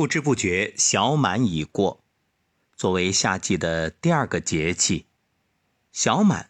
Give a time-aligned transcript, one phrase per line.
[0.00, 2.02] 不知不觉，小满已过。
[2.74, 5.04] 作为夏季的第二个节气，
[5.92, 6.48] 小满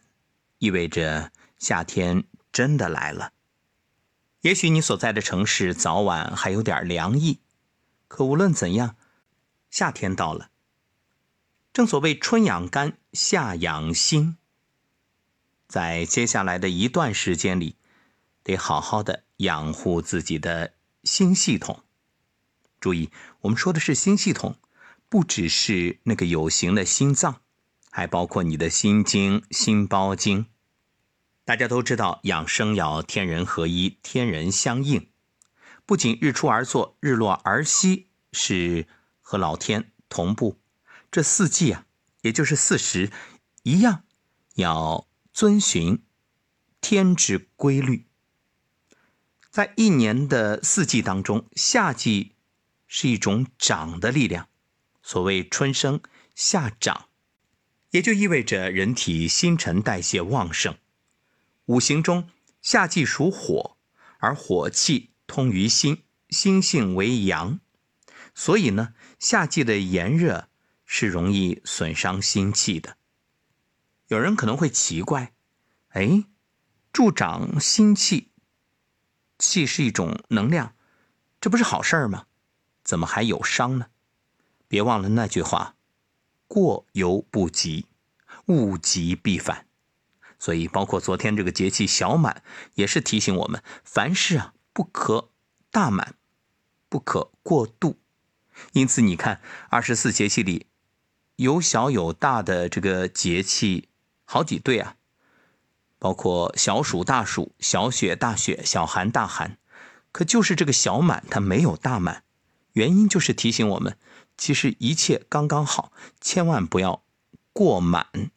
[0.59, 3.33] 意味着夏天真的来了。
[4.43, 7.41] 也许你所在的城市早晚还有点凉意，
[8.07, 8.95] 可无论怎样，
[9.69, 10.53] 夏天到了。
[11.73, 14.37] 正所谓春养肝，夏养心。
[15.67, 17.75] 在接下来的一段时间里，
[18.45, 21.83] 得好好的养护自己的心系统。
[22.81, 23.11] 注意，
[23.43, 24.57] 我们说的是心系统，
[25.11, 27.43] 不只是那个有形的心脏，
[27.91, 30.47] 还包括你的心经、心包经。
[31.45, 35.09] 大家都知道，养生要天人合一、天人相应，
[35.85, 38.87] 不仅日出而作、日落而息是
[39.21, 40.59] 和老天同步，
[41.11, 41.85] 这四季啊，
[42.23, 43.11] 也就是四时，
[43.65, 44.05] 一样
[44.55, 46.03] 要遵循
[46.81, 48.07] 天之规律。
[49.51, 52.37] 在一年的四季当中，夏季。
[52.93, 54.49] 是一种长的力量，
[55.01, 56.03] 所谓春生
[56.35, 57.07] 夏长，
[57.91, 60.77] 也就意味着人体新陈代谢旺盛。
[61.67, 62.29] 五行中，
[62.61, 63.77] 夏季属火，
[64.19, 67.61] 而火气通于心，心性为阳，
[68.35, 70.49] 所以呢，夏季的炎热
[70.85, 72.97] 是容易损伤心气的。
[74.09, 75.33] 有人可能会奇怪，
[75.91, 76.25] 哎，
[76.93, 78.33] 助长心气，
[79.39, 80.75] 气是一种能量，
[81.41, 82.27] 这不是好事儿吗？
[82.91, 83.87] 怎么还有伤呢？
[84.67, 85.77] 别忘了那句话
[86.49, 87.87] ：“过犹不及，
[88.47, 89.67] 物极必反。”
[90.41, 92.43] 所以，包括昨天这个节气小满，
[92.75, 95.31] 也是提醒我们，凡事啊不可
[95.71, 96.17] 大满，
[96.89, 98.01] 不可过度。
[98.73, 100.67] 因此，你看二十四节气里，
[101.37, 103.89] 有小有大的这个节气
[104.25, 104.97] 好几对啊，
[106.01, 109.59] 包括小暑、大暑、小雪、大雪、小寒、大寒。
[110.11, 112.25] 可就是这个小满，它没有大满。
[112.73, 113.97] 原因就是提醒我们，
[114.37, 117.03] 其实一切刚刚好，千万不要
[117.53, 118.31] 过满。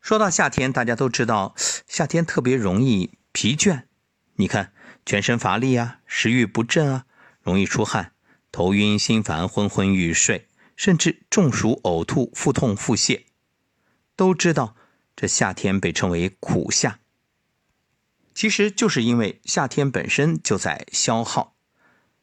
[0.00, 1.54] 说到夏天，大家都知道，
[1.86, 3.84] 夏天特别容易疲倦。
[4.34, 4.72] 你看，
[5.04, 7.06] 全身乏力啊，食欲不振啊，
[7.42, 8.12] 容易出汗，
[8.50, 13.24] 头晕心烦，昏昏欲睡，甚至中暑、呕吐、腹痛、腹泻。
[14.16, 14.74] 都知道，
[15.14, 17.00] 这夏天被称为苦夏，
[18.34, 21.56] 其实就是因为夏天本身就在消耗。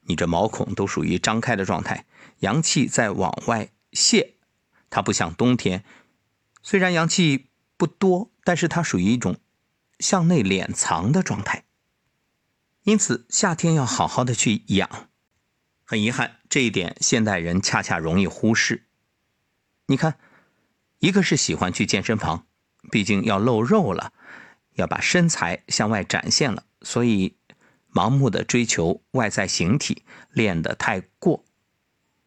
[0.07, 2.05] 你这毛孔都属于张开的状态，
[2.39, 4.35] 阳气在往外泄，
[4.89, 5.83] 它不像冬天，
[6.63, 9.37] 虽然阳气不多，但是它属于一种
[9.99, 11.65] 向内敛藏的状态。
[12.83, 15.09] 因此，夏天要好好的去养。
[15.83, 18.87] 很遗憾，这一点现代人恰恰容易忽视。
[19.87, 20.17] 你看，
[20.99, 22.47] 一个是喜欢去健身房，
[22.89, 24.13] 毕竟要露肉了，
[24.73, 27.36] 要把身材向外展现了，所以。
[27.97, 31.43] 盲目的追求外在形体，练得太过；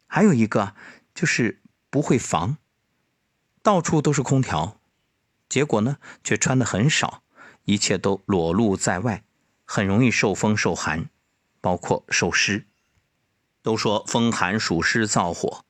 [0.08, 0.75] 还有一个
[1.14, 1.60] 就是
[1.91, 2.56] 不会防，
[3.62, 4.81] 到处都是空调，
[5.48, 7.22] 结果呢却穿的很少，
[7.66, 9.22] 一切都裸露在外，
[9.64, 11.08] 很容易受风受寒，
[11.60, 12.66] 包括受湿。
[13.62, 15.64] 都说风寒暑湿燥火，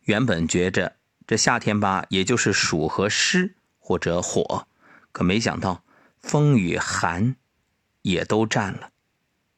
[0.00, 0.96] 原本觉着
[1.28, 4.66] 这夏天吧，也就是暑和湿或者火，
[5.12, 5.84] 可没想到
[6.18, 7.36] 风与寒
[8.02, 8.90] 也都占了。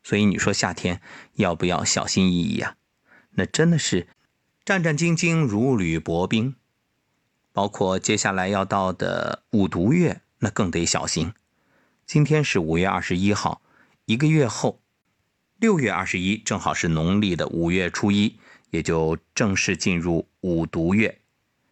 [0.07, 1.01] 所以你说夏天
[1.33, 2.77] 要不要小心翼翼呀？
[3.31, 4.07] 那真的是
[4.65, 6.55] 战战兢兢如履薄冰。
[7.53, 11.33] 包括接下来要到的五毒月，那更得小心。
[12.07, 13.61] 今天是五月二十一号，
[14.05, 14.81] 一个月后，
[15.59, 18.39] 六月二十一正好是农历的五月初一，
[18.71, 21.19] 也就正式进入五毒月。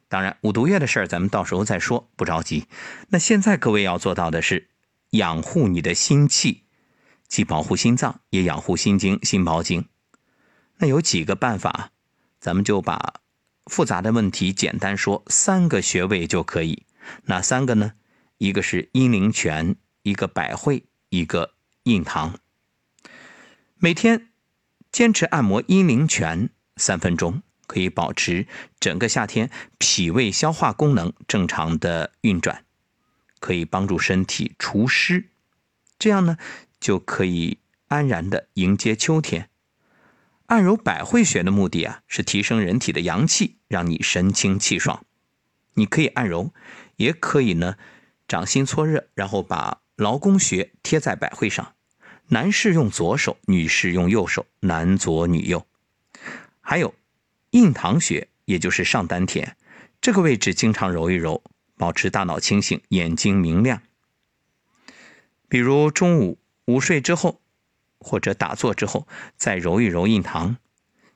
[0.09, 2.67] 当然，五毒月的事儿咱们到时候再说，不着急。
[3.11, 4.71] 那现在各位要做到的是
[5.11, 6.64] 养护你的心气。
[7.35, 9.89] 既保护心脏，也养护心经、心包经。
[10.77, 11.91] 那有几个办法，
[12.39, 13.15] 咱们就把
[13.67, 16.85] 复杂的问题简单说，三个穴位就可以。
[17.25, 17.95] 哪三个呢？
[18.39, 19.75] 一个是阴陵泉，
[20.05, 22.39] 一个百会，一个印堂。
[23.79, 24.29] 每天
[24.93, 28.47] 坚持按摩阴陵泉三分钟，可以保持
[28.79, 32.65] 整个夏天脾胃消化功能正常的运转，
[33.41, 35.31] 可以帮助身体除湿。
[35.99, 36.39] 这样呢？
[36.85, 37.57] 就可以
[37.89, 39.49] 安然的迎接秋天。
[40.49, 45.03] 按揉百会穴的目的啊，是提升人体的阳气，让你神清气爽。
[45.77, 46.53] 你可以按揉，
[46.97, 47.79] 也可以呢，
[48.29, 51.73] 掌心搓热，然后把劳宫穴贴在百会上。
[52.29, 55.67] 男士用左手，女士用右手，男左女右。
[56.61, 56.95] 还有
[57.53, 59.55] 印堂穴，也就是上丹田，
[60.03, 61.43] 这个位置经常揉一揉，
[61.79, 63.81] 保持大脑清醒，眼睛明亮。
[65.49, 66.39] 比如中午。
[66.67, 67.41] 午睡之后，
[67.99, 69.07] 或者打坐之后，
[69.37, 70.57] 再揉一揉印堂，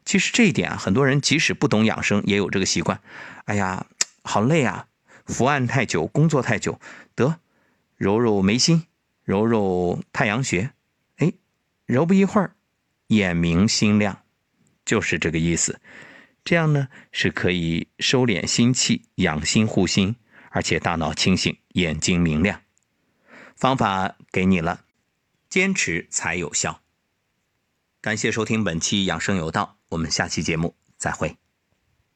[0.05, 3.01] 其实这一点啊，很多人即使不懂养生，也有这个习惯。
[3.45, 3.87] 哎呀，
[4.23, 4.89] 好累啊，
[5.27, 6.81] 伏案太久，工作太久，
[7.15, 7.41] 得
[7.97, 8.87] 揉揉眉心，
[9.25, 10.73] 揉揉太阳穴，
[11.17, 11.33] 哎，
[11.87, 12.55] 揉不一会儿，
[13.09, 14.23] 眼明心亮，
[14.85, 15.81] 就是这个意思。
[16.45, 20.17] 这样呢，是可以收敛心气、养心护心，
[20.51, 22.63] 而且大脑清醒、眼睛明亮。
[23.55, 24.83] 方法给你了，
[25.49, 26.83] 坚持才有效。
[28.01, 31.48] 感谢收听本期《养生有道》，我们下期节目再会。